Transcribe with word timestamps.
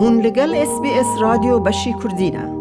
هون 0.00 0.20
لگل 0.20 0.54
اس 0.54 0.80
بی 0.82 0.90
اس 0.90 1.06
رادیو 1.20 1.58
بشی 1.58 1.94
کردینه 2.02 2.58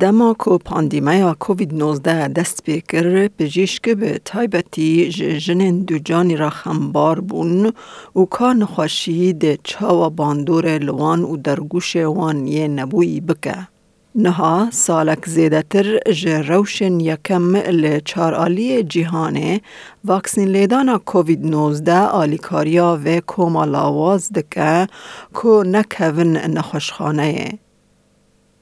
دما 0.00 0.34
کو 0.34 0.58
پاندیمیا 0.58 1.36
کووید 1.40 1.74
19 1.74 2.28
دست 2.28 2.70
بکر 2.70 3.28
پزیشک 3.28 3.88
به 3.88 4.20
تایبتی 4.24 5.08
جنین 5.38 5.84
دو 5.84 5.98
جانی 5.98 6.36
را 6.36 6.50
خمبار 6.50 7.20
بون 7.20 7.72
و 8.16 8.24
کار 8.24 8.54
نخوشی 8.54 9.32
ده 9.32 9.58
چاوا 9.64 10.08
باندور 10.08 10.78
لوان 10.78 11.24
و 11.24 11.36
درگوش 11.36 11.96
وان 11.96 12.46
یه 12.46 12.68
نبوی 12.68 13.20
بکه. 13.20 13.73
نها 14.16 14.68
سالک 14.70 15.28
زیدتر 15.28 15.98
جه 16.12 16.42
روشن 16.42 17.00
یکم 17.00 17.56
لچار 17.56 18.34
آلی 18.34 18.82
جیهانه. 18.82 19.60
واکسین 20.04 20.48
لیدانا 20.48 20.98
کووید 20.98 21.46
19 21.46 21.92
آلیکاریا 21.92 23.00
و 23.04 23.20
کوما 23.20 23.64
لاواز 23.64 24.32
دکه 24.32 24.86
کو 25.32 25.64
نکهون 25.64 26.36
نخوشخانه. 26.36 27.58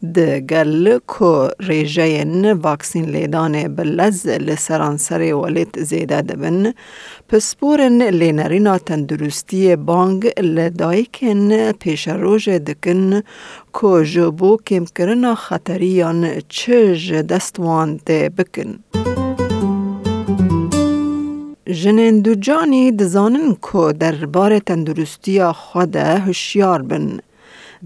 د 0.03 0.19
گل 0.51 0.99
کو 1.07 1.49
ریجین 1.69 2.47
واکسین 2.63 3.05
لیدان 3.11 3.53
بلز 3.75 4.27
لسرانسر 4.27 5.23
ولید 5.35 5.79
زیده 5.91 6.23
دبن 6.23 6.65
پسپورن 7.29 8.03
لینرینا 8.03 8.79
تندرستی 8.79 9.77
بانگ 9.77 10.27
لدایکن 10.41 11.73
پیش 11.73 12.09
روژ 12.09 12.49
دکن 12.49 13.21
کو 13.73 14.03
جبو 14.03 14.57
کم 14.57 14.85
کرنا 14.85 15.35
خطریان 15.35 16.27
چه 16.49 17.23
دستوان 17.23 18.01
ده 18.07 18.29
بکن. 18.29 18.79
جنین 21.67 22.21
دو 22.21 22.35
جانی 22.35 22.93
دزانن 22.93 23.55
کو 23.55 23.93
در 23.93 24.27
بار 24.27 24.59
تندرستی 24.59 25.45
خود 25.53 25.97
هشیار 25.97 26.83
بن. 26.83 27.19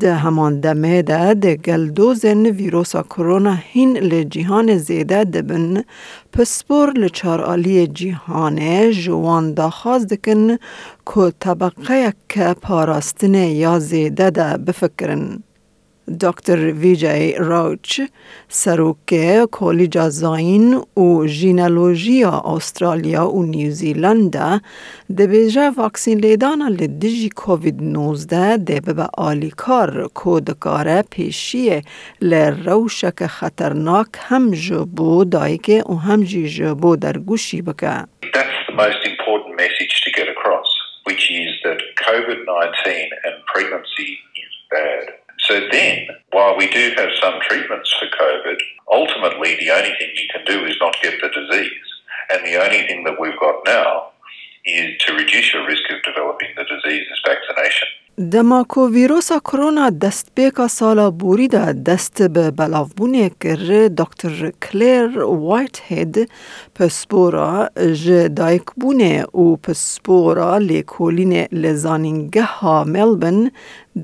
ده 0.01 0.15
همان 0.15 0.61
دمه 0.61 1.03
ده 1.03 1.35
ده 1.35 1.57
گلدوزن 1.57 2.47
ویروسا 2.47 3.03
کرونا 3.03 3.55
هین 3.71 3.97
لجیهان 3.97 4.77
زیده 4.79 5.25
دبن 5.25 5.85
پسپور 6.33 6.93
لچار 6.93 7.41
آلی 7.41 7.87
جیهانه 7.87 8.93
جوان 8.93 9.55
داخواز 9.55 10.07
دکن 10.07 10.57
که 11.07 11.33
طبقه 11.41 12.13
که 12.29 12.55
پاراستنه 12.63 13.51
یا 13.51 13.79
زیده 13.79 14.31
ده 14.31 14.57
بفکرن. 14.57 15.43
دکتر 16.09 16.57
ویجای 16.57 17.35
راوچ 17.39 18.01
سروک 18.49 19.15
کلیج 19.53 19.99
زاین 19.99 20.75
و 20.97 21.27
ژینولوژیا 21.27 22.43
استرالیا 22.45 23.29
و 23.29 23.43
نیوزیلند 23.43 24.31
ده 25.17 25.27
بیجا 25.27 25.73
واکسین 25.77 26.19
لیدان 26.19 26.63
لدیجی 26.63 27.29
کووید 27.29 27.83
19 27.83 28.57
ده 28.57 28.81
به 28.81 29.09
آلیکار 29.19 30.09
کودکاره 30.15 31.05
پیشی 31.11 31.83
لروشک 32.23 33.27
خطرناک 33.27 34.09
هم 34.29 34.51
جبو 34.51 35.25
دایگه 35.25 35.83
و 35.83 35.95
هم 35.95 36.23
جی 36.23 36.49
جبو 36.49 36.97
در 36.97 37.19
گوشی 37.19 37.63
بکه. 37.63 38.05
That's 38.23 38.59
the 38.69 38.77
most 38.85 39.01
important 39.13 39.57
message 39.57 39.95
to 40.05 40.11
get 40.19 40.29
across, 40.29 40.71
which 41.05 41.25
is 41.31 41.51
that 41.65 41.81
COVID-19 42.07 42.87
and 43.25 43.35
pregnancy 43.53 44.11
is 44.45 44.53
bad. 44.71 45.16
So 45.47 45.61
then, 45.71 46.09
while 46.33 46.57
we 46.57 46.69
do 46.71 46.93
have 46.97 47.11
some 47.23 47.39
treatments 47.43 47.95
for 48.01 48.07
COVID, 48.07 48.57
ultimately 48.93 49.55
the 49.57 49.71
only 49.71 49.95
thing 49.97 50.11
you 50.15 50.29
can 50.33 50.45
do 50.45 50.67
is 50.67 50.77
not 50.81 50.97
get 51.01 51.21
the 51.21 51.29
disease. 51.29 51.71
And 52.31 52.45
the 52.45 52.57
only 52.57 52.85
thing 52.87 53.05
that 53.05 53.21
we've 53.21 53.39
got 53.39 53.63
now 53.65 54.11
is 54.65 54.99
to 55.03 55.15
reduce 55.15 55.55
your 55.55 55.65
risk 55.65 55.85
of 55.91 56.03
developing 56.03 56.49
the 56.57 56.65
disease 56.65 57.07
is 57.07 57.21
vaccination. 57.25 57.89
دماکو 58.19 58.89
ویروسا 58.89 59.39
کرونا 59.39 59.91
دست 59.91 60.29
بیکا 60.35 60.69
سالا 60.69 61.11
بوری 61.11 61.49
دا 61.49 61.73
دست 61.73 62.23
به 62.23 62.51
بلاوبونه 62.51 63.31
کر 63.41 63.89
دکتر 63.99 64.53
کلیر 64.63 65.19
وایت 65.19 65.81
هید 65.83 66.31
پسپورا 66.75 67.69
ج 68.05 68.11
دایک 68.37 68.63
بونه 68.81 69.25
و 69.25 69.57
پسپورا 69.57 70.59
لیکولین 70.59 71.47
لزانینگه 71.53 72.43
ها 72.43 72.85
ملبن 72.85 73.51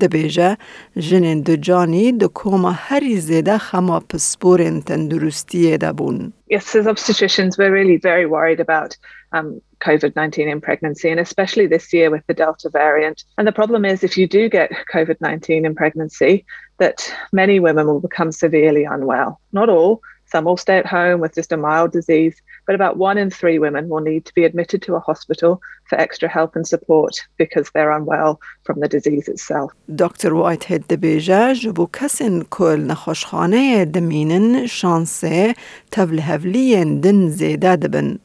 دبیجه 0.01 0.57
جنین 0.97 1.41
دو 1.41 1.55
جانی 1.55 2.11
دو 2.11 2.27
کوما 2.27 2.71
هری 2.71 3.19
زیده 3.19 3.57
خما 3.57 3.99
پسپورین 3.99 4.81
تندرستی 4.81 5.77
دا 5.77 5.93
بون. 5.93 6.33
Yes, 6.51 6.75
as 6.75 6.85
obstetricians, 6.85 7.57
we're 7.57 7.73
really 7.73 7.97
very 7.97 8.27
worried 8.27 8.59
about 8.59 8.97
um, 9.31 9.61
COVID 9.82 10.16
19 10.16 10.48
in 10.48 10.60
pregnancy, 10.60 11.08
and 11.08 11.20
especially 11.20 11.66
this 11.66 11.92
year 11.92 12.10
with 12.10 12.26
the 12.26 12.34
Delta 12.34 12.68
variant. 12.68 13.24
And 13.36 13.46
the 13.46 13.52
problem 13.52 13.84
is, 13.84 14.02
if 14.02 14.16
you 14.16 14.26
do 14.26 14.48
get 14.48 14.72
COVID 14.92 15.20
19 15.20 15.64
in 15.64 15.74
pregnancy, 15.74 16.44
that 16.78 17.12
many 17.32 17.60
women 17.60 17.86
will 17.86 18.00
become 18.00 18.32
severely 18.32 18.84
unwell. 18.84 19.40
Not 19.52 19.68
all, 19.68 20.02
some 20.32 20.44
will 20.44 20.58
stay 20.58 20.76
at 20.76 20.86
home 20.86 21.20
with 21.20 21.34
just 21.34 21.52
a 21.52 21.56
mild 21.56 21.90
disease, 21.92 22.36
but 22.66 22.74
about 22.74 22.98
one 22.98 23.16
in 23.16 23.30
three 23.30 23.58
women 23.58 23.88
will 23.88 24.00
need 24.00 24.26
to 24.26 24.34
be 24.34 24.44
admitted 24.44 24.82
to 24.82 24.94
a 24.94 25.00
hospital 25.00 25.60
for 25.88 25.98
extra 25.98 26.28
help 26.28 26.54
and 26.54 26.66
support 26.66 27.14
because 27.38 27.70
they're 27.70 27.90
unwell 27.90 28.38
from 28.64 28.80
the 28.80 28.88
disease 28.88 29.28
itself. 29.28 29.72
دکتر 29.98 30.34
وایت 30.34 30.72
دبیجه 30.72 31.52
جبو 31.52 31.86
کسین 31.86 32.46
کل 32.50 32.80
نخوشخانه 32.80 33.84
دمینن 33.84 34.66
شانسه 34.66 35.54
تبل 35.90 36.20
هفلین 36.20 37.00
دن 37.00 37.28
زیده 37.28 37.76
دبن. 37.76 38.18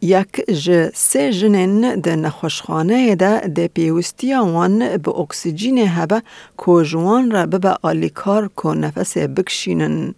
یک 0.00 0.50
جه 0.50 0.90
سه 0.94 1.32
جنین 1.32 2.00
ده 2.00 2.16
نخوشخانه 2.16 3.14
ده 3.14 3.40
ده 3.40 3.68
پیوستی 3.68 4.34
آن 4.34 4.96
با 4.96 5.12
اکسیجن 5.12 5.78
هبه 5.78 6.22
کوجوان 6.56 7.30
را 7.30 7.46
به 7.46 7.76
آلیکار 7.82 8.48
کو 8.48 8.74
نفس 8.74 9.18
بکشینن. 9.18 10.14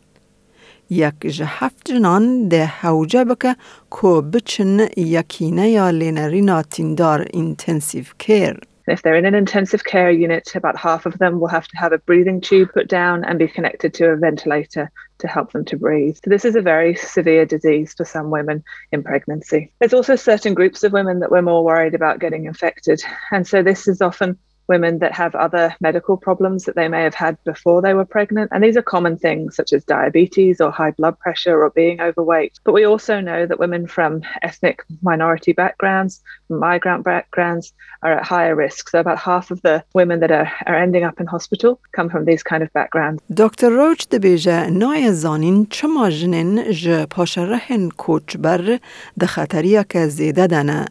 یک 0.91 1.15
جه 1.27 1.45
هفت 1.45 1.91
جنان 1.91 2.49
ده 2.49 2.67
حوجه 2.67 3.25
بکه 3.25 3.57
کو 3.91 4.23
بچن 4.23 4.89
یکینه 4.97 5.71
یا 5.71 5.91
لینرین 5.91 6.51
آتیندار 6.51 7.27
انتنسیف 7.35 8.15
کرد. 8.19 8.69
If 8.91 9.03
they're 9.03 9.15
in 9.15 9.25
an 9.25 9.34
intensive 9.34 9.84
care 9.84 10.11
unit, 10.11 10.55
about 10.56 10.77
half 10.77 11.06
of 11.06 11.19
them 11.19 11.39
will 11.39 11.49
have 11.49 11.69
to 11.69 11.77
have 11.77 11.93
a 11.93 11.99
breathing 11.99 12.41
tube 12.41 12.73
put 12.75 12.89
down 12.89 13.25
and 13.25 13.39
be 13.39 13.47
connected 13.47 13.95
to 13.95 14.06
a 14.06 14.17
ventilator 14.17 14.91
to 15.19 15.28
help 15.28 15.53
them 15.53 15.65
to 15.67 15.77
breathe. 15.77 16.17
So 16.17 16.28
this 16.28 16.45
is 16.45 16.56
a 16.56 16.61
very 16.61 16.97
severe 16.97 17.47
disease 17.47 17.95
for 17.95 18.05
some 18.05 18.31
women 18.31 18.65
in 18.91 19.05
pregnancy. 19.05 19.73
There's 19.79 19.95
also 19.95 20.17
certain 20.17 20.55
groups 20.55 20.83
of 20.83 20.93
women 20.93 21.21
that 21.21 21.31
we're 21.31 21.43
more 21.43 21.65
worried 21.65 21.95
about 21.95 22.19
getting 22.19 22.47
infected. 22.47 23.00
And 23.31 23.47
so 23.47 23.62
this 23.62 23.87
is 23.87 24.03
often 24.03 24.39
women 24.69 25.00
that 25.00 25.13
have 25.13 25.36
other 25.36 25.75
medical 25.80 26.18
problems 26.18 26.63
that 26.66 26.75
they 26.75 26.88
may 26.88 27.03
have 27.03 27.13
had 27.13 27.38
before 27.44 27.81
they 27.81 27.94
were 27.94 28.06
pregnant. 28.06 28.50
And 28.52 28.63
these 28.63 28.78
are 28.78 28.81
common 28.81 29.18
things 29.18 29.56
such 29.56 29.74
as 29.74 29.84
diabetes 29.84 30.59
or 30.59 30.72
high 30.72 30.91
blood 30.91 31.18
pressure 31.19 31.63
or 31.63 31.69
being 31.69 32.02
overweight. 32.02 32.59
But 32.63 32.74
we 32.74 32.84
also 32.86 33.19
know 33.19 33.46
that 33.46 33.59
women 33.59 33.88
from 33.88 34.22
ethnic 34.41 34.84
minority 35.02 35.53
backgrounds, 35.53 36.22
migrant 36.50 37.03
backgrounds, 37.03 37.74
are 38.02 38.13
at 38.13 38.25
higher 38.25 38.56
risk. 38.56 38.90
So 38.90 39.00
about 39.00 39.19
half 39.19 39.52
of 39.52 39.62
the 39.62 39.84
women 39.94 40.19
that 40.22 40.31
are, 40.31 40.52
are 40.66 40.75
ending 40.75 41.03
up 41.03 41.19
in 41.19 41.28
hospital 41.28 41.80
come 41.91 42.09
from 42.09 42.25
these 42.25 42.44
kind 42.44 42.63
of 42.63 42.74
backgrounds. 42.74 43.22
دکتر 43.38 43.69
روچ 43.69 44.08
دبیجه 44.08 44.69
نای 44.69 45.12
زانین 45.12 45.68
چما 45.69 46.09
جنین 46.09 46.72
ج 46.72 47.06
پاشرهن 47.09 47.90
کوچ 47.90 48.38
بر 48.38 48.80
ده 49.19 49.25
خطریه 49.25 49.86
که 49.90 50.08
زیده 50.08 50.47
دنه 50.47 50.86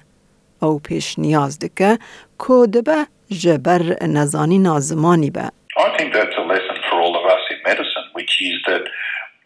او 0.62 0.78
پیش 0.78 1.18
نیاز 1.18 1.58
دکه 1.58 1.98
که 2.38 2.66
دبه 2.72 3.06
جبر 3.30 3.96
نزانی 4.02 4.58
نازمانی 4.58 5.30
به. 5.30 5.50
I 5.76 5.96
think 5.96 6.14
that's 6.14 6.36
a 6.36 6.46
lesson 6.54 6.76
for 6.88 7.00
all 7.02 7.16
of 7.20 7.24
us 7.34 7.42
in 7.50 7.58
medicine, 7.70 8.06
which 8.12 8.40
is 8.40 8.56
that 8.68 8.84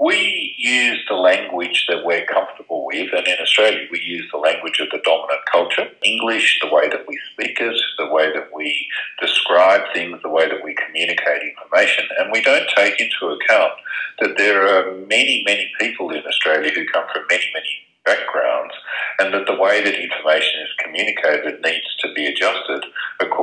we 0.01 0.55
use 0.59 1.01
the 1.09 1.17
language 1.17 1.87
that 1.89 2.05
we're 2.05 2.27
comfortable 2.27 2.87
with, 2.87 3.11
and 3.13 3.27
in 3.27 3.39
Australia 3.41 3.85
we 3.91 4.01
use 4.01 4.27
the 4.31 4.39
language 4.39 4.79
of 4.79 4.89
the 4.91 5.01
dominant 5.05 5.41
culture. 5.51 5.89
English, 6.05 6.61
the 6.63 6.73
way 6.73 6.89
that 6.89 7.05
we 7.09 7.19
speak 7.33 7.61
it, 7.61 7.77
the 7.97 8.07
way 8.07 8.27
that 8.33 8.49
we 8.55 8.87
describe 9.21 9.83
things, 9.93 10.21
the 10.23 10.29
way 10.29 10.49
that 10.49 10.63
we 10.63 10.75
communicate 10.75 11.43
information, 11.43 12.05
and 12.19 12.31
we 12.31 12.41
don't 12.43 12.69
take 12.77 13.01
into 13.01 13.27
account 13.27 13.73
that 14.21 14.37
there 14.37 14.63
are 14.73 14.95
many, 15.07 15.43
many 15.45 15.67
people 15.81 16.11
in 16.11 16.23
Australia 16.27 16.71
who 16.73 16.87
come 16.93 17.07
from 17.13 17.25
many, 17.29 17.49
many 17.53 17.73
backgrounds, 18.05 18.75
and 19.19 19.35
that 19.35 19.47
the 19.47 19.61
way 19.65 19.83
that 19.83 19.95
information 19.95 20.61
is 20.63 20.83
communicated 20.83 21.61
needs 21.61 21.91
to 22.01 22.13
be 22.15 22.27
adjusted 22.27 22.85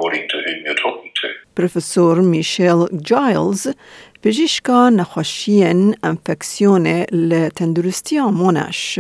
according 0.01 0.29
to 0.29 0.37
whom 0.45 0.59
you're 0.65 0.83
talking 0.87 1.13
to. 1.15 1.29
پروفسور 1.57 2.21
میشل 2.21 2.87
جایلز 3.03 3.67
پزشکا 4.23 4.89
نخوشین 4.89 5.95
انفکسیون 6.03 6.87
لتندرستی 7.13 8.19
آمونش 8.19 8.99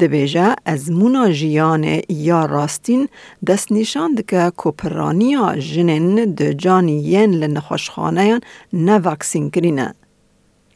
دبیجه 0.00 0.54
از 0.64 0.90
مونا 0.92 1.30
جیان 1.30 2.00
یا 2.08 2.46
راستین 2.46 3.08
دست 3.46 3.72
نشان 3.72 4.14
دکه 4.14 4.52
کپرانیا 4.56 5.56
جنین 5.56 6.34
د 6.34 6.52
جانی 6.52 7.02
ین 7.02 7.34
لنخوشخانه 7.34 8.40
نه 8.72 8.98
واکسین 8.98 9.50
کرینه. 9.50 9.94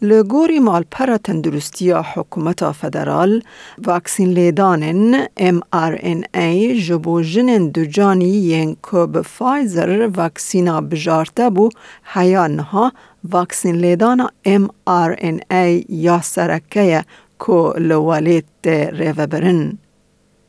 لگوری 0.03 0.59
مال 0.59 0.85
پر 0.91 1.17
تندرستی 1.17 1.91
حکومت 1.91 2.73
فدرال 2.73 3.43
واکسین 3.85 4.29
لیدانن 4.29 5.27
ام 5.37 5.61
آر 5.73 5.93
این 5.93 6.25
ای 6.35 6.81
جبو 6.81 7.23
جنن 7.23 7.69
دو 7.69 7.85
جانی 7.85 8.29
ین 8.29 8.77
کب 8.83 9.21
فایزر 9.23 10.11
واکسینا 10.17 10.81
بجارته 10.81 11.51
بو 11.51 11.69
حیانها 12.15 12.93
واکسین 13.31 13.77
لیدانا 13.77 14.31
ام 14.45 14.69
آر 14.87 15.17
این 15.19 15.41
ای 15.51 15.85
یا 15.89 16.21
سرکه 16.23 17.05
که 17.47 17.73
لولیت 17.79 18.67
ریوبرن. 18.67 19.79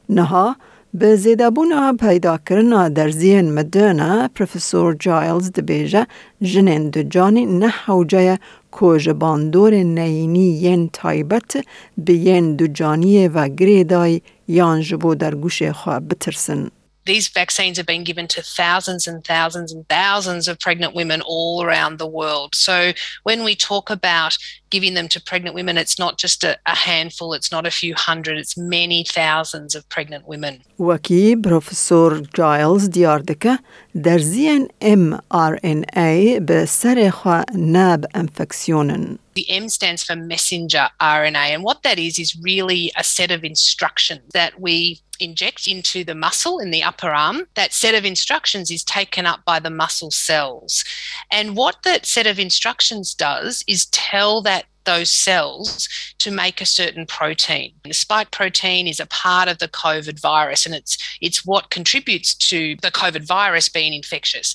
نها 0.10 0.56
به 0.94 1.16
زیدابونا 1.16 1.95
پیدا 2.00 2.38
کرنا 2.38 2.89
در 2.89 3.10
زین 3.10 3.54
مدرنا 3.54 4.30
پروفسور 4.36 4.95
جایلز 5.00 5.51
دبیجه 5.51 6.07
جنین 6.42 6.89
دو 6.89 7.04
جانی 7.04 7.45
نه 7.45 7.68
حوجه 7.68 8.39
که 8.80 9.13
باندور 9.13 9.74
نینی 9.74 10.48
ین 10.63 10.89
تایبت 10.94 11.57
به 11.98 12.13
ین 12.13 12.56
دو 12.56 12.68
جانی 12.68 13.28
و 13.28 13.48
گریدای 13.48 14.22
یان 14.48 14.81
جبو 14.81 15.16
در 15.16 15.36
گوش 15.36 15.63
خواه 15.63 16.00
بترسن. 16.00 16.68
these 17.07 17.27
vaccines 17.27 17.77
have 17.77 17.88
been 17.88 18.04
given 18.04 18.27
to 18.27 18.42
thousands 18.44 19.07
and 19.07 19.24
thousands 19.24 19.71
and 19.71 19.88
thousands 19.89 20.48
of 20.48 20.59
pregnant 20.59 20.94
women 20.94 21.21
all 21.21 21.63
around 21.63 21.98
the 21.98 22.06
world. 22.06 22.54
So 22.54 22.92
when 23.24 23.44
we 23.44 23.56
talk 23.56 23.89
about 23.89 24.38
giving 24.69 24.94
them 24.94 25.07
to 25.07 25.21
pregnant 25.21 25.56
women, 25.56 25.77
it's 25.77 25.98
not 25.98 26.18
just 26.18 26.44
a, 26.44 26.57
a 26.65 26.75
handful, 26.75 27.33
it's 27.33 27.51
not 27.51 27.65
a 27.65 27.71
few 27.71 27.95
hundred, 27.95 28.38
it's 28.38 28.57
many 28.57 29.04
thousands 29.06 29.74
of 29.74 29.88
pregnant 29.89 30.27
women. 30.27 30.62
Waki, 30.77 31.36
Professor 31.36 32.21
Giles 32.33 32.89
Diardica. 32.89 33.60
دکه 33.97 34.03
در 34.03 34.19
زین 34.19 34.69
mRNA 34.81 36.41
به 36.41 36.67
سر 36.67 37.11
خوا 37.11 37.43
ناب 37.55 38.05
انفکسیونن. 38.14 39.19
The 39.35 39.50
M 39.50 39.69
stands 39.69 40.03
for 40.05 40.17
messenger 40.17 40.91
RNA, 41.00 41.55
and 41.55 41.62
what 41.62 41.82
that 41.82 41.99
is 41.99 42.19
is 42.19 42.37
really 42.37 42.93
a 42.97 43.05
set 43.05 43.31
of 43.31 43.44
instructions 43.44 44.23
that 44.35 44.53
we 44.61 45.00
inject 45.20 45.67
into 45.67 46.05
the 46.05 46.14
muscle 46.14 46.59
in 46.59 46.70
the 46.70 46.82
upper 46.82 47.11
arm, 47.11 47.38
that 47.55 47.73
set 47.73 47.94
of 47.94 48.05
instructions 48.05 48.70
is 48.70 48.85
taken 48.85 49.25
up 49.32 49.41
by 49.44 49.59
the 49.61 49.70
muscle 49.70 50.11
cells. 50.11 50.85
And 51.31 51.56
what 51.56 51.76
that 51.85 52.05
set 52.05 52.26
of 52.26 52.38
instructions 52.38 53.14
does 53.14 53.64
is 53.67 53.87
tell 53.87 54.43
that 54.43 54.64
those 54.87 55.11
cells 55.11 55.88
to 56.19 56.31
make 56.31 56.61
a 56.61 56.67
certain 56.67 57.06
protein. 57.06 57.73
The 57.85 57.94
spike 57.94 58.31
protein 58.31 58.87
is 58.88 59.00
a 59.00 59.06
part 59.06 59.49
of 59.49 59.59
the 59.59 59.69
COVID 59.69 60.20
virus 60.20 60.67
and 60.67 60.75
it's 60.75 60.99
it's 61.20 61.47
what 61.47 61.70
contributes 61.70 62.35
to 62.50 62.76
the 62.82 62.91
COVID 62.91 63.26
virus 63.26 63.69
being 63.69 63.94
infectious. 63.94 64.55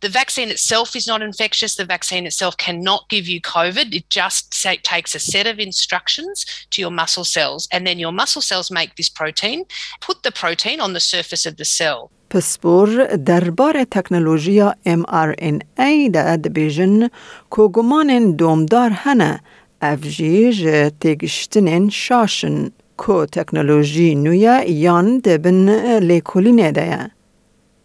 The 0.00 0.08
vaccine 0.08 0.50
itself 0.50 0.94
is 0.94 1.06
not 1.06 1.22
infectious. 1.22 1.76
The 1.76 1.84
vaccine 1.84 2.26
itself 2.26 2.56
cannot 2.56 3.08
give 3.08 3.26
you 3.26 3.40
COVID. 3.40 3.94
It 3.94 4.10
just 4.10 4.52
say, 4.52 4.76
takes 4.76 5.14
a 5.14 5.18
set 5.18 5.46
of 5.46 5.58
instructions 5.58 6.44
to 6.72 6.82
your 6.82 6.90
muscle 6.90 7.24
cells, 7.24 7.66
and 7.72 7.86
then 7.86 7.98
your 7.98 8.12
muscle 8.12 8.42
cells 8.42 8.70
make 8.70 8.96
this 8.96 9.08
protein, 9.08 9.64
put 10.00 10.22
the 10.22 10.30
protein 10.30 10.78
on 10.80 10.92
the 10.92 11.00
surface 11.00 11.46
of 11.46 11.56
the 11.56 11.64
cell. 11.64 12.10
پسپور 12.30 13.06
دربار 13.16 13.84
تکنولوژی 13.84 14.62
mRNA 14.86 16.10
ده 16.12 16.36
دبیجن 16.36 17.08
که 17.50 17.62
گمان 17.72 18.36
دومدار 18.36 18.90
هنه 18.90 19.40
افجیج 19.82 20.68
تگشتنین 21.00 21.90
شاشن 21.90 22.70
که 22.98 23.26
تکنولوژی 23.32 24.14
نویا 24.14 24.64
یان 24.64 25.18
دبن 25.18 25.98
لیکولینه 25.98 26.72
ده 26.72 27.10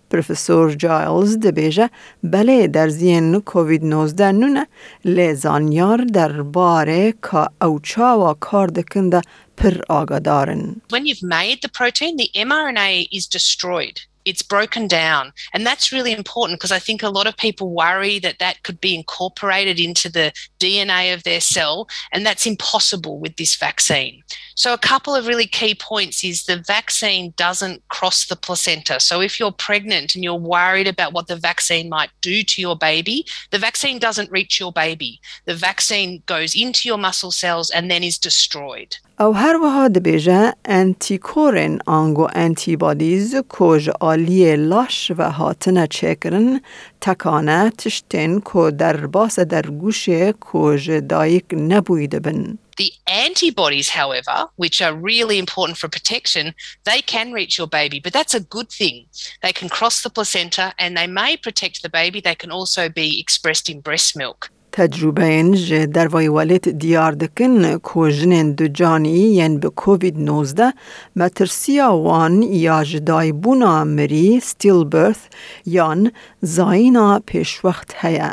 پروفسور 0.10 0.74
جایلز 0.74 1.40
دبیجه 1.40 1.90
بله 2.24 2.68
در 2.68 2.90
زین 2.90 3.42
کووید 3.42 3.84
19 3.86 4.32
نونه 4.32 4.68
لیزانیار 5.06 5.98
در 5.98 6.42
باره 6.42 7.12
که 7.12 7.66
اوچا 7.66 8.30
و 8.30 8.34
کار 8.34 8.68
دکنده 8.68 9.22
پر 9.58 9.82
آگادارن. 9.90 10.82
When 10.94 11.06
you've 11.06 11.24
made 11.24 11.60
the 11.62 11.70
protein, 11.80 12.18
the 12.18 12.30
mRNA 12.36 13.08
is 13.12 13.28
destroyed. 13.28 13.98
It's 14.25 14.43
broken 14.43 14.87
down. 14.87 15.33
And 15.53 15.67
that's 15.67 15.93
really 15.93 16.13
important 16.13 16.59
because 16.59 16.73
I 16.73 16.79
think 16.79 17.03
a 17.03 17.09
lot 17.09 17.27
of 17.27 17.37
people 17.37 17.75
worry 17.75 18.19
that 18.21 18.39
that 18.39 18.63
could 18.63 18.81
be 18.81 18.95
incorporated 18.95 19.79
into 19.79 20.11
the 20.11 20.33
DNA 20.59 21.13
of 21.13 21.23
their 21.23 21.41
cell, 21.41 21.89
and 22.13 22.25
that's 22.25 22.47
impossible 22.47 23.19
with 23.19 23.37
this 23.37 23.57
vaccine. 23.57 24.23
So, 24.57 24.73
a 24.73 24.79
couple 24.79 25.15
of 25.15 25.27
really 25.27 25.47
key 25.47 25.75
points 25.75 26.23
is 26.25 26.45
the 26.45 26.57
vaccine 26.57 27.35
doesn't 27.37 27.87
cross 27.89 28.27
the 28.27 28.37
placenta. 28.37 29.01
So, 29.01 29.21
if 29.21 29.41
you're 29.41 29.53
pregnant 29.53 30.15
and 30.15 30.23
you're 30.23 30.35
worried 30.35 30.87
about 30.87 31.13
what 31.13 31.27
the 31.27 31.37
vaccine 31.37 31.89
might 31.89 32.11
do 32.21 32.43
to 32.43 32.61
your 32.61 32.77
baby, 32.77 33.27
the 33.51 33.59
vaccine 33.59 33.99
doesn't 33.99 34.31
reach 34.31 34.61
your 34.61 34.73
baby. 34.73 35.21
The 35.45 35.55
vaccine 35.55 36.23
goes 36.27 36.55
into 36.55 36.89
your 36.89 36.99
muscle 36.99 37.31
cells 37.33 37.71
and 37.71 37.91
then 37.91 38.05
is 38.05 38.19
destroyed. 38.19 38.97
او 39.20 39.34
هر 39.34 39.56
وها 39.56 39.88
دبیجه 39.88 40.54
انتیکورن 40.66 41.80
آنگو 41.86 42.28
انتیبادیز 42.36 43.36
کج 43.50 43.90
آلی 44.00 44.56
لاش 44.56 45.12
و 45.18 45.32
هاتنه 45.32 45.88
چکرن 45.88 46.62
تکانه 47.02 47.70
تشتن 47.70 48.40
که 48.40 48.72
در 48.72 49.08
باس 49.08 49.40
در 49.40 49.62
گوش 49.62 50.10
کج 50.40 50.92
دایک 50.92 51.46
نبویده 51.52 52.20
بن. 52.20 52.58
The 52.80 52.92
antibodies, 53.28 53.90
however, 53.90 54.38
which 54.56 54.82
are 54.82 54.94
really 54.94 55.38
important 55.38 55.78
for 55.78 55.90
protection, 55.90 56.46
they 56.86 57.02
can 57.02 57.34
reach 57.34 57.58
your 57.58 57.68
baby, 57.68 58.00
but 58.00 58.14
that's 58.14 58.34
a 58.34 58.48
good 58.56 58.70
thing. 58.80 58.98
They 59.44 59.52
can 59.52 59.68
cross 59.68 60.02
the 60.02 60.10
placenta 60.10 60.74
and 60.80 60.96
they 60.96 61.08
may 61.08 61.36
protect 61.36 61.82
the 61.82 61.90
baby. 61.90 62.22
They 62.22 62.36
can 62.36 62.52
also 62.52 62.84
be 62.88 63.20
expressed 63.20 63.68
in 63.70 63.82
breast 63.82 64.16
milk. 64.16 64.50
تجربه 64.77 65.51
جه 65.55 65.87
در 65.87 66.09
وای 66.09 66.29
والت 66.29 66.69
دیار 66.69 67.13
دکن 67.13 68.53
دو 68.53 68.69
جانی 68.69 69.19
ین 69.19 69.59
به 69.59 69.69
کووید 69.69 70.19
19 70.19 70.73
مترسیا 71.17 71.97
وان 71.97 72.43
یا 72.43 72.85
جدای 72.85 73.33
بونا 73.33 73.85
مری 73.85 74.41
ستیل 74.41 74.85
برث 74.85 75.19
یان 75.67 76.13
زاینا 76.41 77.23
پیش 77.27 77.65
وقت 77.65 77.95
هیا. 77.97 78.31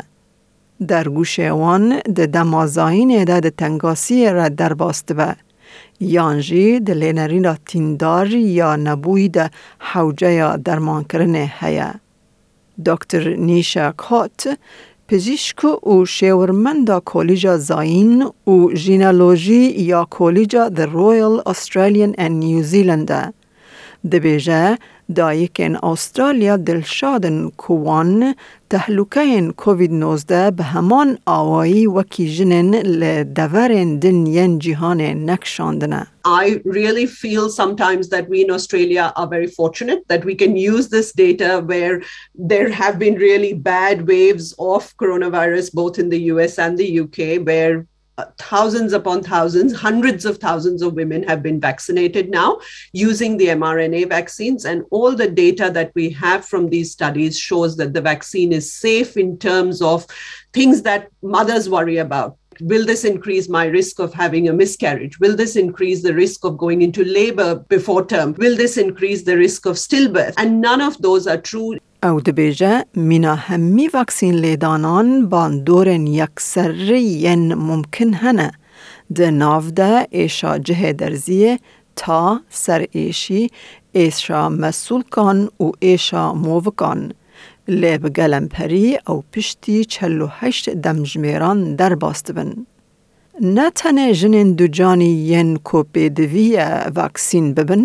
در 0.88 1.08
گوش 1.08 1.38
وان 1.38 2.00
ده 2.00 2.26
دمازاین 2.26 3.24
ده 3.24 3.40
ده 3.40 3.50
تنگاسی 3.50 4.28
را 4.28 4.48
در 4.48 4.72
باست 4.72 5.14
و 5.16 5.34
یانجی 6.00 6.80
ده 6.80 6.94
لینرین 6.94 7.54
تیندار 7.54 8.30
یا 8.34 8.76
نبوی 8.76 9.28
ده 9.28 9.50
حوجه 9.78 10.32
یا 10.32 10.56
درمان 10.56 11.04
کرنه 11.04 11.52
هیا. 11.60 11.94
دکتر 12.86 13.28
نیشا 13.36 13.92
کات 13.92 14.58
پزیشک 15.08 15.64
او 15.64 16.06
شیورمند 16.06 16.90
کالج 17.04 17.56
زاین 17.56 18.26
او 18.44 18.72
جینالوژی 18.72 19.64
یا 19.70 20.04
کالج 20.04 20.56
در 20.56 20.86
رویل 20.86 21.40
استرالیان 21.46 22.14
ان 22.18 22.32
نیوزیلند 22.32 23.34
د 24.10 24.14
بیجه 24.14 24.78
دایکن 25.15 25.75
استرالیا 25.75 26.57
دلشادن 26.57 27.49
کوان 27.57 28.35
تهلوکه 28.69 29.53
کووید 29.57 29.91
19 29.91 30.51
به 30.51 30.63
همان 30.63 31.17
آوایی 31.25 31.87
وکی 31.87 32.35
جنن 32.35 32.75
لدورن 32.75 33.99
دن 33.99 34.59
جهان 34.59 35.01
نکشاندنه. 35.01 36.07
I 36.25 36.61
really 36.65 37.05
feel 37.05 37.49
sometimes 37.49 38.09
that 38.09 38.27
we 38.27 38.41
in 38.41 38.51
Australia 38.51 39.13
are 39.15 39.27
very 39.27 39.47
fortunate 39.47 40.01
that 40.09 40.25
we 40.25 40.35
can 40.35 40.57
use 40.57 40.89
this 40.89 41.13
data 41.13 41.63
where 41.65 42.01
there 42.35 42.69
have 42.69 42.99
been 42.99 43.15
really 43.15 43.53
bad 43.53 43.97
waves 44.07 44.53
of 44.59 44.81
coronavirus 44.97 45.73
both 45.73 45.97
in 45.99 46.09
the 46.09 46.21
US 46.33 46.59
and 46.59 46.77
the 46.77 46.89
UK 47.03 47.17
where 47.47 47.75
uh, 47.79 47.90
uh, 48.18 48.26
thousands 48.36 48.92
upon 48.92 49.22
thousands, 49.22 49.74
hundreds 49.74 50.26
of 50.26 50.36
thousands 50.36 50.82
of 50.82 50.92
women 50.92 51.22
have 51.22 51.42
been 51.42 51.58
vaccinated 51.58 52.28
now 52.28 52.58
using 52.92 53.38
the 53.38 53.46
mRNA 53.46 54.06
vaccines. 54.10 54.66
And 54.66 54.84
all 54.90 55.16
the 55.16 55.30
data 55.30 55.70
that 55.72 55.92
we 55.94 56.10
have 56.10 56.44
from 56.44 56.68
these 56.68 56.92
studies 56.92 57.38
shows 57.38 57.76
that 57.78 57.94
the 57.94 58.02
vaccine 58.02 58.52
is 58.52 58.70
safe 58.70 59.16
in 59.16 59.38
terms 59.38 59.80
of 59.80 60.06
things 60.52 60.82
that 60.82 61.08
mothers 61.22 61.70
worry 61.70 61.96
about. 61.96 62.36
Will 62.61 62.85
this 62.85 63.03
increase 63.05 63.47
my 63.49 63.65
risk 63.65 63.99
of 63.99 64.13
having 64.13 64.49
a 64.49 64.53
miscarriage? 64.53 65.19
Will 65.19 65.35
this 65.35 65.55
increase 65.55 66.01
the 66.01 66.13
risk 66.13 66.43
of 66.43 66.57
going 66.57 66.81
into 66.81 67.03
labor 67.03 67.55
before 67.75 68.03
term? 68.05 68.33
Will 68.43 68.57
this 68.57 68.77
increase 68.77 69.21
the 69.23 69.37
risk 69.37 69.67
of 69.67 69.75
stillbirth? 69.75 70.33
And 70.37 70.61
none 70.61 70.81
of 70.81 70.97
those 70.97 71.27
are 71.27 71.41
true. 71.51 71.77
او 72.03 72.19
دبیجه 72.19 72.85
مینا 72.95 73.35
همی 73.35 73.89
وکسین 73.93 74.35
لیدانان 74.35 75.29
باندورن 75.29 76.07
یکسری 76.07 77.01
ین 77.01 77.53
ممکن 77.53 78.13
هنه 78.13 78.51
ده 79.15 79.31
ناو 79.31 79.61
ده 79.61 80.07
ایشا 80.11 80.57
جه 80.57 80.93
درزیه 80.93 81.59
تا 81.95 82.41
سر 82.49 82.85
ایشی 82.91 83.49
ایشا 83.91 84.49
مسئول 84.49 85.01
کان 85.01 85.49
و 85.59 85.71
لێ 87.80 87.94
بگەلەمپەری 88.02 88.88
ئەو 89.06 89.18
پشتی 89.32 89.78
چەلوهشت 89.92 90.66
دەمژمێران 90.84 91.60
دەرباست 91.78 92.28
بن. 92.36 92.50
دو 93.56 94.12
ژنین 94.20 94.48
دوجانی 94.58 95.12
یەن 95.32 95.50
کۆپێدویە 95.68 96.68
ڤاکسین 96.96 97.46
ببن، 97.56 97.84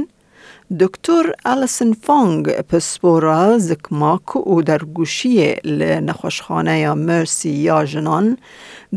دکتۆر 0.82 1.26
ئەلسن 1.46 1.92
فانگ 2.06 2.46
پسپۆرە 2.70 3.58
زکماک 3.68 4.36
و 4.36 4.56
دەرگوشیە 4.70 5.50
لە 5.80 5.92
نەخۆشخانەیە 6.08 6.92
مرسی 7.08 7.54
یا 7.68 7.80
ژنان 7.92 8.28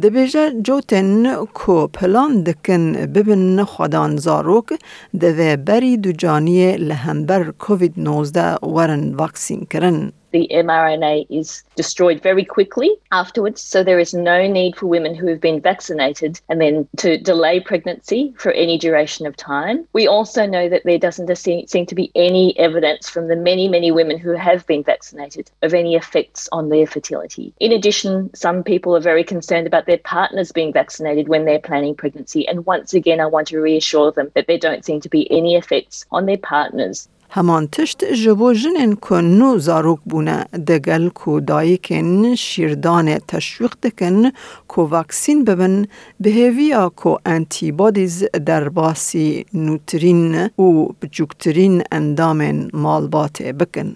دەبێژە 0.02 0.44
جوتن 0.66 1.10
کۆ 1.58 1.78
پلان 1.96 2.32
دکن 2.46 2.84
ببن 3.14 3.42
نەخوادان 3.58 4.12
زارۆک 4.24 4.68
دەوێ 5.22 5.52
بەری 5.66 5.94
دوجانیە 6.04 6.70
لە 6.88 6.96
هەمبەر 7.04 7.42
کۆVID-19 7.64 8.38
وەرن 8.74 9.04
کرن. 9.72 9.98
The 10.30 10.48
mRNA 10.52 11.26
is 11.30 11.62
destroyed 11.76 12.22
very 12.22 12.44
quickly 12.44 12.90
afterwards. 13.12 13.60
So 13.60 13.82
there 13.82 13.98
is 13.98 14.14
no 14.14 14.46
need 14.46 14.76
for 14.76 14.86
women 14.86 15.14
who 15.14 15.26
have 15.28 15.40
been 15.40 15.60
vaccinated 15.60 16.40
and 16.48 16.60
then 16.60 16.88
to 16.98 17.18
delay 17.18 17.60
pregnancy 17.60 18.34
for 18.36 18.52
any 18.52 18.78
duration 18.78 19.26
of 19.26 19.36
time. 19.36 19.86
We 19.92 20.06
also 20.06 20.46
know 20.46 20.68
that 20.68 20.84
there 20.84 20.98
doesn't 20.98 21.34
seem 21.36 21.86
to 21.86 21.94
be 21.94 22.10
any 22.14 22.58
evidence 22.58 23.08
from 23.08 23.28
the 23.28 23.36
many, 23.36 23.68
many 23.68 23.90
women 23.90 24.18
who 24.18 24.32
have 24.32 24.66
been 24.66 24.82
vaccinated 24.82 25.50
of 25.62 25.74
any 25.74 25.94
effects 25.94 26.48
on 26.52 26.68
their 26.68 26.86
fertility. 26.86 27.52
In 27.60 27.72
addition, 27.72 28.34
some 28.34 28.62
people 28.62 28.96
are 28.96 29.00
very 29.00 29.24
concerned 29.24 29.66
about 29.66 29.86
their 29.86 29.98
partners 29.98 30.52
being 30.52 30.72
vaccinated 30.72 31.28
when 31.28 31.44
they're 31.44 31.58
planning 31.58 31.94
pregnancy. 31.94 32.46
And 32.48 32.66
once 32.66 32.94
again, 32.94 33.20
I 33.20 33.26
want 33.26 33.48
to 33.48 33.60
reassure 33.60 34.12
them 34.12 34.30
that 34.34 34.46
there 34.46 34.58
don't 34.58 34.84
seem 34.84 35.00
to 35.00 35.08
be 35.08 35.30
any 35.30 35.56
effects 35.56 36.04
on 36.10 36.26
their 36.26 36.38
partners. 36.38 37.08
هەمان 37.36 37.64
تشت 37.74 38.00
ji 38.20 38.32
bo 38.38 38.48
jinên 38.60 38.92
ku 39.04 39.14
nû 39.38 39.50
zarok 39.66 40.00
bûne 40.10 40.38
degel 40.68 41.04
ku 41.18 41.30
dayêkên 41.50 42.10
şîrdanê 42.46 43.16
teşwiq 43.30 43.74
dikin 43.82 44.32
ku 44.68 44.90
vaksîn 44.90 45.46
bibin 45.46 45.88
bihêviya 46.22 46.84
ku 47.00 47.10
entîbodîz 47.34 48.16
derbasî 48.46 49.44
nûtirîn 49.66 50.50
û 50.64 50.68
biçûktirîn 51.00 51.76
endamên 51.98 52.58
malbatê 52.82 53.48
bikin. 53.60 53.90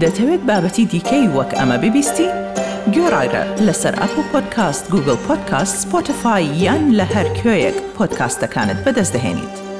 دەتەوێت 0.00 0.42
بابەتی 0.48 0.84
دیکەی 0.92 1.26
وەک 1.36 1.50
ئەمە 1.58 1.76
ببیستی؟ 1.82 2.28
گۆڕایرە 2.94 3.42
لەسەر 3.66 3.94
ئەپ 4.00 4.14
و 4.18 4.22
پۆدکاست 4.30 4.84
گوگل 4.92 5.18
پۆدکاست 5.26 5.74
سپۆتفاای 5.82 6.44
یان 6.64 6.82
لە 6.98 7.06
هەر 7.14 7.28
کوێیەک 7.38 7.76
پۆدکاستەکانت 7.96 8.78
بەدەستدەێنیت. 8.84 9.71